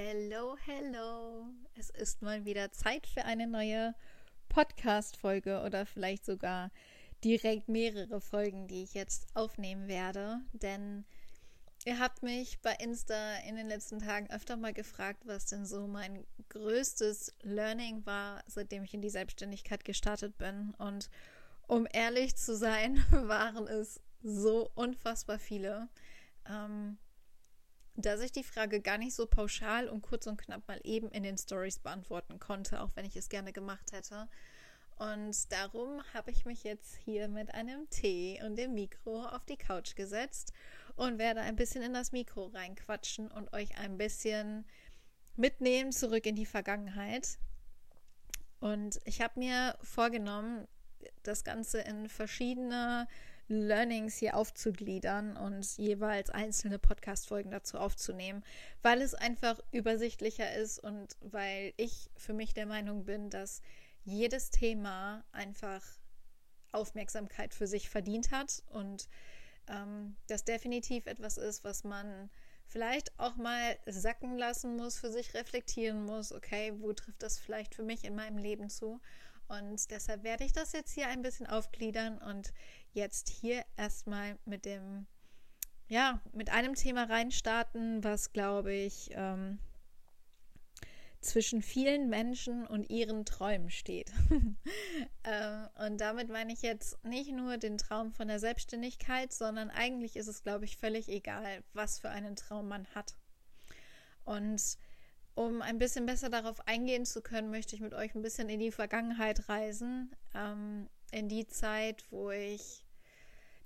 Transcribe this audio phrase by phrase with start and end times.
[0.00, 1.48] Hello, hello.
[1.74, 3.96] Es ist mal wieder Zeit für eine neue
[4.48, 6.70] Podcast-Folge oder vielleicht sogar
[7.24, 10.38] direkt mehrere Folgen, die ich jetzt aufnehmen werde.
[10.52, 11.04] Denn
[11.84, 15.88] ihr habt mich bei Insta in den letzten Tagen öfter mal gefragt, was denn so
[15.88, 20.74] mein größtes Learning war, seitdem ich in die Selbstständigkeit gestartet bin.
[20.78, 21.10] Und
[21.66, 25.88] um ehrlich zu sein, waren es so unfassbar viele.
[26.48, 26.98] Ähm,
[27.98, 31.24] dass ich die Frage gar nicht so pauschal und kurz und knapp mal eben in
[31.24, 34.28] den Stories beantworten konnte, auch wenn ich es gerne gemacht hätte.
[34.98, 39.56] Und darum habe ich mich jetzt hier mit einem Tee und dem Mikro auf die
[39.56, 40.52] Couch gesetzt
[40.94, 44.64] und werde ein bisschen in das Mikro reinquatschen und euch ein bisschen
[45.36, 47.38] mitnehmen zurück in die Vergangenheit.
[48.60, 50.68] Und ich habe mir vorgenommen,
[51.24, 53.08] das Ganze in verschiedene
[53.48, 58.44] Learnings hier aufzugliedern und jeweils einzelne Podcast-Folgen dazu aufzunehmen,
[58.82, 63.62] weil es einfach übersichtlicher ist und weil ich für mich der Meinung bin, dass
[64.04, 65.82] jedes Thema einfach
[66.72, 69.08] Aufmerksamkeit für sich verdient hat und
[69.68, 72.30] ähm, das definitiv etwas ist, was man
[72.66, 77.74] vielleicht auch mal sacken lassen muss, für sich reflektieren muss, okay, wo trifft das vielleicht
[77.74, 79.00] für mich in meinem Leben zu?
[79.48, 82.52] Und deshalb werde ich das jetzt hier ein bisschen aufgliedern und
[82.92, 85.06] jetzt hier erstmal mit dem,
[85.88, 89.58] ja, mit einem Thema reinstarten, was glaube ich ähm,
[91.20, 94.12] zwischen vielen Menschen und ihren Träumen steht.
[95.24, 100.16] ähm, und damit meine ich jetzt nicht nur den Traum von der Selbstständigkeit, sondern eigentlich
[100.16, 103.16] ist es, glaube ich, völlig egal, was für einen Traum man hat.
[104.24, 104.78] Und
[105.34, 108.60] um ein bisschen besser darauf eingehen zu können, möchte ich mit euch ein bisschen in
[108.60, 112.84] die Vergangenheit reisen, ähm, in die Zeit, wo ich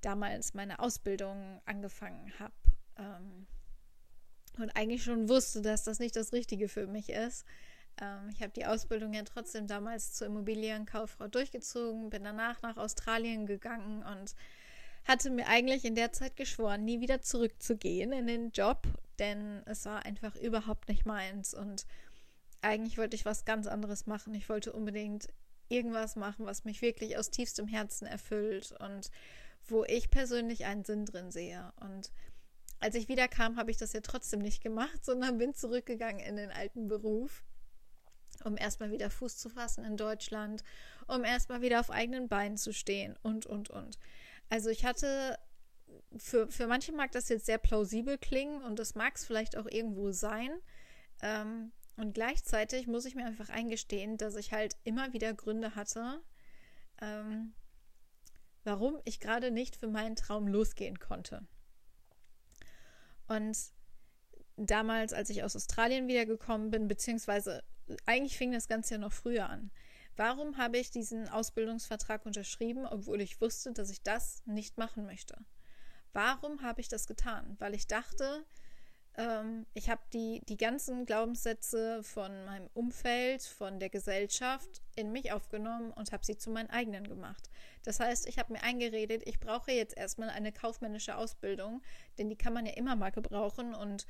[0.00, 2.54] damals meine Ausbildung angefangen habe
[2.98, 3.46] ähm,
[4.58, 7.44] und eigentlich schon wusste, dass das nicht das Richtige für mich ist.
[8.00, 13.46] Ähm, ich habe die Ausbildung ja trotzdem damals zur Immobilienkauffrau durchgezogen, bin danach nach Australien
[13.46, 14.34] gegangen und
[15.04, 18.86] hatte mir eigentlich in der Zeit geschworen, nie wieder zurückzugehen in den Job,
[19.18, 21.86] denn es war einfach überhaupt nicht meins und
[22.60, 24.34] eigentlich wollte ich was ganz anderes machen.
[24.34, 25.28] Ich wollte unbedingt
[25.72, 29.10] irgendwas machen, was mich wirklich aus tiefstem Herzen erfüllt und
[29.66, 31.72] wo ich persönlich einen Sinn drin sehe.
[31.80, 32.12] Und
[32.80, 36.50] als ich wiederkam, habe ich das ja trotzdem nicht gemacht, sondern bin zurückgegangen in den
[36.50, 37.44] alten Beruf,
[38.44, 40.64] um erstmal wieder Fuß zu fassen in Deutschland,
[41.06, 43.98] um erstmal wieder auf eigenen Beinen zu stehen und, und, und.
[44.48, 45.38] Also ich hatte,
[46.16, 49.66] für, für manche mag das jetzt sehr plausibel klingen und das mag es vielleicht auch
[49.66, 50.50] irgendwo sein.
[51.22, 56.22] Ähm, und gleichzeitig muss ich mir einfach eingestehen, dass ich halt immer wieder Gründe hatte,
[57.00, 57.52] ähm,
[58.64, 61.46] warum ich gerade nicht für meinen Traum losgehen konnte.
[63.28, 63.56] Und
[64.56, 67.62] damals, als ich aus Australien wiedergekommen bin, beziehungsweise
[68.06, 69.70] eigentlich fing das Ganze ja noch früher an.
[70.16, 75.38] Warum habe ich diesen Ausbildungsvertrag unterschrieben, obwohl ich wusste, dass ich das nicht machen möchte?
[76.12, 77.56] Warum habe ich das getan?
[77.58, 78.44] Weil ich dachte,
[79.16, 85.32] ähm, ich habe die, die ganzen Glaubenssätze von meinem Umfeld, von der Gesellschaft in mich
[85.32, 87.50] aufgenommen und habe sie zu meinen eigenen gemacht.
[87.82, 91.82] Das heißt, ich habe mir eingeredet, ich brauche jetzt erstmal eine kaufmännische Ausbildung,
[92.18, 94.06] denn die kann man ja immer mal gebrauchen und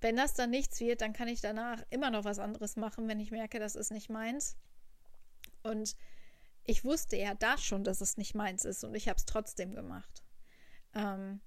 [0.00, 3.20] wenn das dann nichts wird, dann kann ich danach immer noch was anderes machen, wenn
[3.20, 4.56] ich merke, das ist nicht meins.
[5.62, 5.96] Und
[6.64, 9.74] ich wusste ja da schon, dass es nicht meins ist und ich habe es trotzdem
[9.74, 10.22] gemacht.
[10.94, 11.40] Ähm,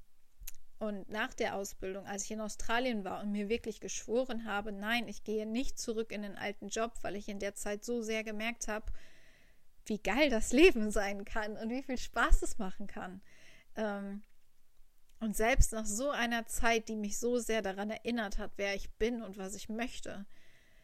[0.80, 5.08] und nach der Ausbildung, als ich in Australien war und mir wirklich geschworen habe, nein,
[5.08, 8.24] ich gehe nicht zurück in den alten Job, weil ich in der Zeit so sehr
[8.24, 8.86] gemerkt habe,
[9.86, 13.22] wie geil das Leben sein kann und wie viel Spaß es machen kann.
[13.76, 14.22] Ähm,
[15.20, 18.92] und selbst nach so einer Zeit, die mich so sehr daran erinnert hat, wer ich
[18.92, 20.28] bin und was ich möchte,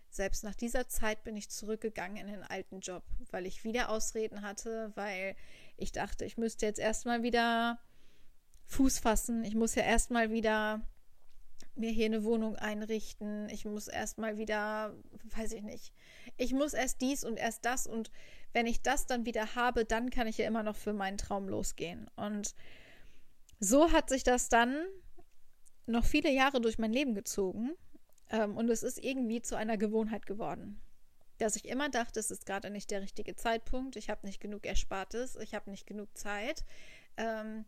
[0.09, 4.41] selbst nach dieser Zeit bin ich zurückgegangen in den alten Job, weil ich wieder Ausreden
[4.41, 5.35] hatte, weil
[5.77, 7.79] ich dachte, ich müsste jetzt erstmal wieder
[8.65, 9.43] Fuß fassen.
[9.43, 10.81] Ich muss ja erstmal wieder
[11.75, 13.49] mir hier eine Wohnung einrichten.
[13.49, 14.95] Ich muss erstmal wieder,
[15.35, 15.93] weiß ich nicht.
[16.37, 18.11] Ich muss erst dies und erst das und
[18.53, 21.49] wenn ich das dann wieder habe, dann kann ich ja immer noch für meinen Traum
[21.49, 22.09] losgehen.
[22.15, 22.53] Und
[23.59, 24.85] so hat sich das dann
[25.85, 27.71] noch viele Jahre durch mein Leben gezogen.
[28.29, 30.81] Ähm, und es ist irgendwie zu einer Gewohnheit geworden.
[31.39, 34.65] Dass ich immer dachte, es ist gerade nicht der richtige Zeitpunkt, ich habe nicht genug
[34.65, 36.63] Erspartes, ich habe nicht genug Zeit.
[37.17, 37.65] Ähm,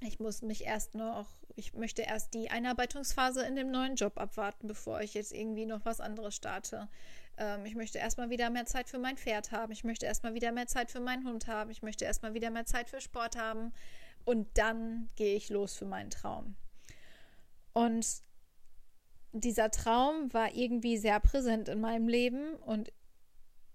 [0.00, 4.68] ich muss mich erst noch, ich möchte erst die Einarbeitungsphase in dem neuen Job abwarten,
[4.68, 6.88] bevor ich jetzt irgendwie noch was anderes starte.
[7.36, 9.72] Ähm, ich möchte erstmal wieder mehr Zeit für mein Pferd haben.
[9.72, 11.70] Ich möchte erstmal wieder mehr Zeit für meinen Hund haben.
[11.70, 13.72] Ich möchte erstmal wieder mehr Zeit für Sport haben.
[14.24, 16.54] Und dann gehe ich los für meinen Traum.
[17.72, 18.06] Und
[19.32, 22.92] dieser Traum war irgendwie sehr präsent in meinem Leben und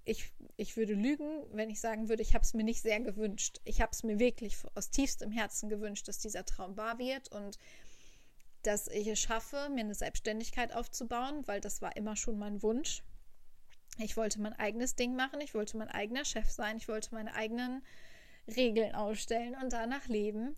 [0.06, 3.62] ich, ich würde lügen, wenn ich sagen würde, ich habe es mir nicht sehr gewünscht.
[3.64, 7.58] Ich habe es mir wirklich aus tiefstem Herzen gewünscht, dass dieser Traum wahr wird und
[8.64, 13.04] dass ich es schaffe, mir eine Selbstständigkeit aufzubauen, weil das war immer schon mein Wunsch.
[13.98, 17.34] Ich wollte mein eigenes Ding machen, ich wollte mein eigener Chef sein, ich wollte meine
[17.36, 17.84] eigenen
[18.48, 20.56] Regeln ausstellen und danach leben.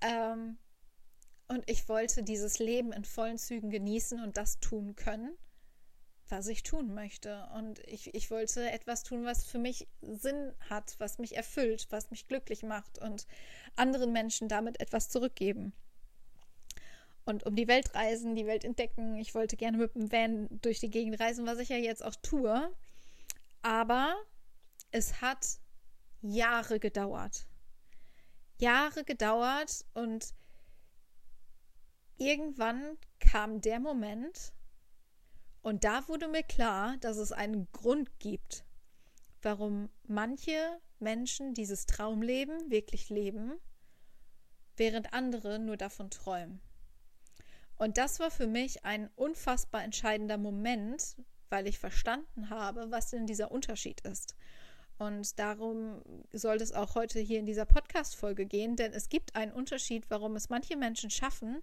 [0.00, 0.58] Ähm,
[1.48, 5.36] und ich wollte dieses Leben in vollen Zügen genießen und das tun können,
[6.28, 7.46] was ich tun möchte.
[7.54, 12.10] Und ich, ich wollte etwas tun, was für mich Sinn hat, was mich erfüllt, was
[12.10, 13.26] mich glücklich macht und
[13.76, 15.72] anderen Menschen damit etwas zurückgeben.
[17.24, 19.16] Und um die Welt reisen, die Welt entdecken.
[19.16, 22.16] Ich wollte gerne mit dem Van durch die Gegend reisen, was ich ja jetzt auch
[22.16, 22.70] tue.
[23.62, 24.14] Aber
[24.90, 25.58] es hat
[26.20, 27.46] Jahre gedauert.
[28.58, 30.34] Jahre gedauert und
[32.18, 34.52] irgendwann kam der Moment
[35.64, 38.64] und da wurde mir klar, dass es einen Grund gibt,
[39.40, 43.54] warum manche Menschen dieses Traumleben wirklich leben,
[44.76, 46.60] während andere nur davon träumen.
[47.76, 51.16] Und das war für mich ein unfassbar entscheidender Moment,
[51.48, 54.36] weil ich verstanden habe, was denn dieser Unterschied ist.
[54.98, 56.02] Und darum
[56.32, 60.36] soll es auch heute hier in dieser Podcast-Folge gehen, denn es gibt einen Unterschied, warum
[60.36, 61.62] es manche Menschen schaffen,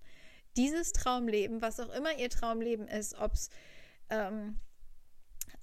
[0.58, 3.50] dieses Traumleben, was auch immer ihr Traumleben ist, ob es
[4.12, 4.60] ähm,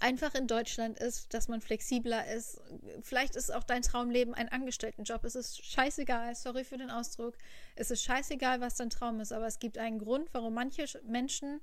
[0.00, 2.60] einfach in Deutschland ist, dass man flexibler ist.
[3.02, 5.24] Vielleicht ist auch dein Traumleben ein Angestelltenjob.
[5.24, 7.36] Es ist scheißegal, sorry für den Ausdruck.
[7.76, 11.60] Es ist scheißegal, was dein Traum ist, aber es gibt einen Grund, warum manche Menschen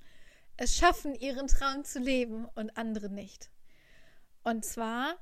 [0.57, 3.49] es schaffen, ihren Traum zu leben und andere nicht.
[4.43, 5.17] Und zwar,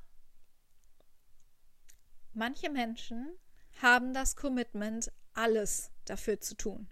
[2.33, 3.31] manche Menschen
[3.81, 6.87] haben das Commitment, alles dafür zu tun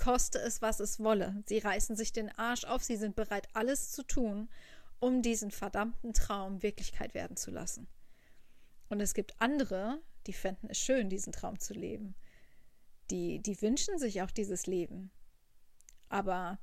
[0.00, 1.44] koste es, was es wolle.
[1.46, 4.48] Sie reißen sich den Arsch auf, sie sind bereit, alles zu tun,
[4.98, 7.86] um diesen verdammten Traum Wirklichkeit werden zu lassen.
[8.88, 12.14] Und es gibt andere, die fänden es schön, diesen Traum zu leben.
[13.10, 15.10] Die, die wünschen sich auch dieses Leben.
[16.08, 16.58] Aber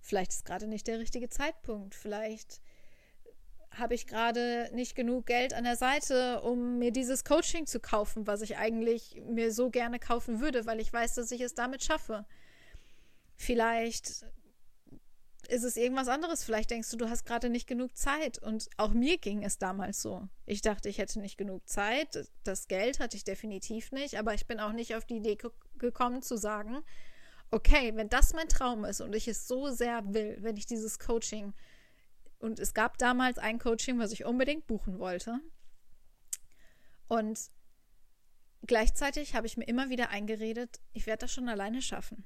[0.00, 1.94] vielleicht ist gerade nicht der richtige Zeitpunkt.
[1.94, 2.62] Vielleicht
[3.70, 8.26] habe ich gerade nicht genug Geld an der Seite, um mir dieses Coaching zu kaufen,
[8.26, 11.84] was ich eigentlich mir so gerne kaufen würde, weil ich weiß, dass ich es damit
[11.84, 12.24] schaffe.
[13.38, 14.26] Vielleicht
[15.48, 16.44] ist es irgendwas anderes.
[16.44, 18.38] Vielleicht denkst du, du hast gerade nicht genug Zeit.
[18.38, 20.28] Und auch mir ging es damals so.
[20.44, 22.28] Ich dachte, ich hätte nicht genug Zeit.
[22.44, 24.18] Das Geld hatte ich definitiv nicht.
[24.18, 25.38] Aber ich bin auch nicht auf die Idee
[25.78, 26.82] gekommen zu sagen,
[27.50, 30.98] okay, wenn das mein Traum ist und ich es so sehr will, wenn ich dieses
[30.98, 31.54] Coaching
[32.38, 35.40] und es gab damals ein Coaching, was ich unbedingt buchen wollte.
[37.08, 37.50] Und
[38.66, 42.24] gleichzeitig habe ich mir immer wieder eingeredet, ich werde das schon alleine schaffen.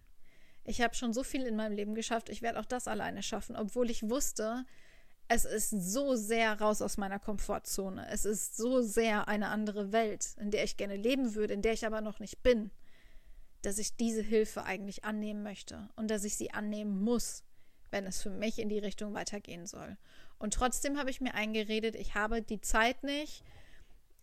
[0.64, 3.56] Ich habe schon so viel in meinem Leben geschafft, ich werde auch das alleine schaffen,
[3.56, 4.64] obwohl ich wusste,
[5.29, 8.06] es ist so sehr raus aus meiner Komfortzone.
[8.11, 11.73] Es ist so sehr eine andere Welt, in der ich gerne leben würde, in der
[11.73, 12.70] ich aber noch nicht bin,
[13.62, 17.44] dass ich diese Hilfe eigentlich annehmen möchte und dass ich sie annehmen muss,
[17.91, 19.97] wenn es für mich in die Richtung weitergehen soll.
[20.38, 23.43] Und trotzdem habe ich mir eingeredet, ich habe die Zeit nicht,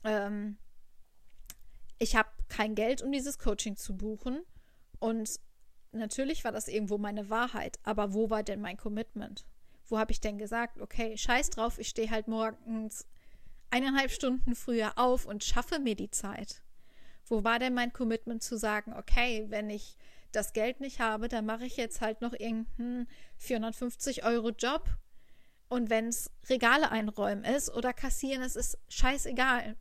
[0.03, 0.57] ähm,
[1.97, 4.41] ich habe kein Geld, um dieses Coaching zu buchen
[4.99, 5.39] und
[5.91, 9.45] natürlich war das irgendwo meine Wahrheit, aber wo war denn mein Commitment?
[9.87, 13.07] Wo habe ich denn gesagt, okay, scheiß drauf, ich stehe halt morgens
[13.71, 16.61] eineinhalb Stunden früher auf und schaffe mir die Zeit?
[17.25, 19.97] Wo war denn mein Commitment zu sagen, okay, wenn ich
[20.31, 24.85] das Geld nicht habe, dann mache ich jetzt halt noch irgendeinen 450 Euro Job
[25.69, 29.75] und wenn es Regale einräumen ist oder kassieren, es ist scheißegal.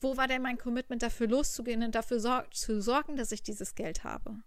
[0.00, 3.74] Wo war denn mein Commitment dafür loszugehen und dafür sor zu sorgen, dass ich dieses
[3.74, 4.42] Geld habe?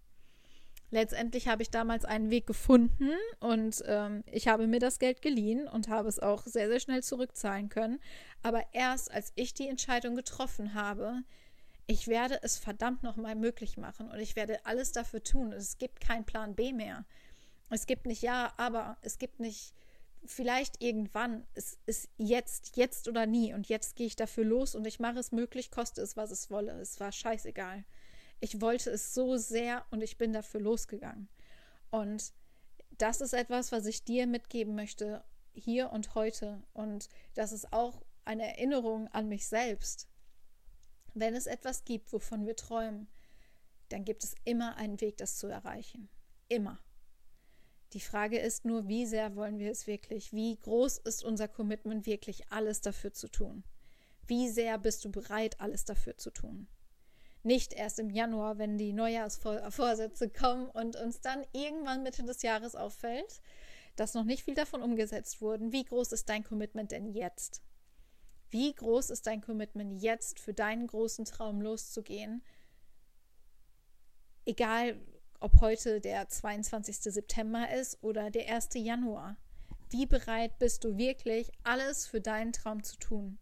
[0.90, 5.66] Letztendlich habe ich damals einen Weg gefunden und ähm, ich habe mir das Geld geliehen
[5.66, 8.00] und habe es auch sehr, sehr schnell zurückzahlen können.
[8.42, 11.22] Aber erst als ich die Entscheidung getroffen habe,
[11.88, 15.52] ich werde es verdammt nochmal möglich machen und ich werde alles dafür tun.
[15.52, 17.04] Es gibt keinen Plan B mehr.
[17.70, 19.74] Es gibt nicht ja, aber es gibt nicht
[20.24, 21.46] vielleicht irgendwann.
[21.54, 23.54] Es ist jetzt, jetzt oder nie.
[23.54, 26.50] Und jetzt gehe ich dafür los und ich mache es möglich, koste es, was es
[26.50, 26.72] wolle.
[26.80, 27.84] Es war scheißegal.
[28.40, 31.28] Ich wollte es so sehr und ich bin dafür losgegangen.
[31.90, 32.32] Und
[32.98, 36.62] das ist etwas, was ich dir mitgeben möchte, hier und heute.
[36.72, 40.08] Und das ist auch eine Erinnerung an mich selbst.
[41.14, 43.08] Wenn es etwas gibt, wovon wir träumen,
[43.88, 46.08] dann gibt es immer einen Weg, das zu erreichen.
[46.48, 46.78] Immer.
[47.92, 50.32] Die Frage ist nur, wie sehr wollen wir es wirklich?
[50.32, 53.64] Wie groß ist unser Commitment wirklich, alles dafür zu tun?
[54.26, 56.66] Wie sehr bist du bereit, alles dafür zu tun?
[57.46, 62.74] Nicht erst im Januar, wenn die Neujahrsvorsätze kommen und uns dann irgendwann Mitte des Jahres
[62.74, 63.40] auffällt,
[63.94, 67.62] dass noch nicht viel davon umgesetzt wurden, wie groß ist dein Commitment denn jetzt?
[68.50, 72.42] Wie groß ist dein Commitment jetzt für deinen großen Traum loszugehen?
[74.44, 75.00] Egal,
[75.40, 76.98] ob heute der 22.
[76.98, 78.70] September ist oder der 1.
[78.74, 79.36] Januar.
[79.90, 83.38] Wie bereit bist du wirklich, alles für deinen Traum zu tun?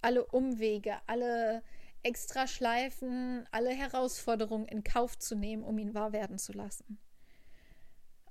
[0.00, 1.62] Alle Umwege, alle
[2.06, 7.00] Extraschleifen, alle Herausforderungen in Kauf zu nehmen, um ihn wahr werden zu lassen.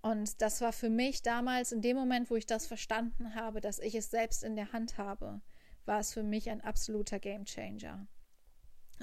[0.01, 3.79] Und das war für mich damals, in dem Moment, wo ich das verstanden habe, dass
[3.79, 5.41] ich es selbst in der Hand habe,
[5.85, 8.07] war es für mich ein absoluter Gamechanger.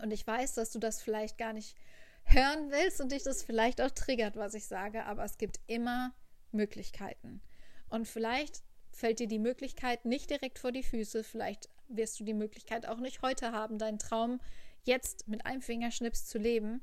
[0.00, 1.76] Und ich weiß, dass du das vielleicht gar nicht
[2.25, 6.14] hören willst und dich das vielleicht auch triggert, was ich sage, aber es gibt immer
[6.50, 7.43] Möglichkeiten.
[7.91, 12.35] Und vielleicht fällt dir die Möglichkeit nicht direkt vor die Füße, vielleicht wirst du die
[12.35, 14.41] Möglichkeit auch nicht heute haben, deinen Traum
[14.85, 16.83] jetzt mit einem Fingerschnips zu leben.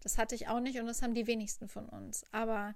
[0.00, 2.24] Das hatte ich auch nicht und das haben die wenigsten von uns.
[2.32, 2.74] Aber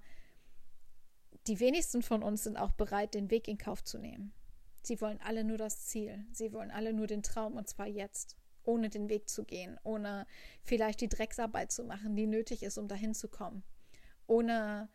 [1.47, 4.33] die wenigsten von uns sind auch bereit, den Weg in Kauf zu nehmen.
[4.83, 6.25] Sie wollen alle nur das Ziel.
[6.31, 10.25] Sie wollen alle nur den Traum und zwar jetzt, ohne den Weg zu gehen, ohne
[10.63, 13.63] vielleicht die Drecksarbeit zu machen, die nötig ist, um dahin zu kommen.
[14.27, 14.89] Ohne,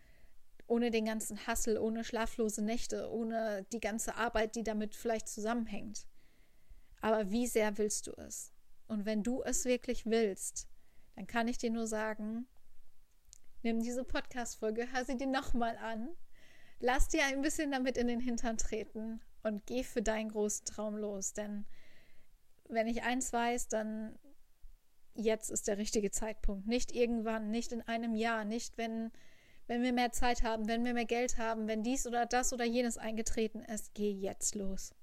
[0.67, 6.07] ohne den ganzen Hassel, ohne schlaflose Nächte, ohne die ganze Arbeit, die damit vielleicht zusammenhängt.
[7.01, 8.53] Aber wie sehr willst du es?
[8.89, 10.69] Und wenn du es wirklich willst,
[11.17, 12.47] dann kann ich dir nur sagen,
[13.63, 16.11] nimm diese Podcast-Folge, hör sie dir nochmal an
[16.81, 20.97] lass dir ein bisschen damit in den Hintern treten und geh für deinen großen Traum
[20.97, 21.33] los.
[21.33, 21.67] Denn
[22.69, 24.19] wenn ich eins weiß, dann
[25.15, 26.67] jetzt ist der richtige Zeitpunkt.
[26.67, 29.13] Nicht irgendwann, nicht in einem Jahr, nicht wenn,
[29.67, 32.65] wenn wir mehr Zeit haben, wenn wir mehr Geld haben, wenn dies oder das oder
[32.65, 33.95] jenes eingetreten ist.
[33.95, 34.95] Geh jetzt los.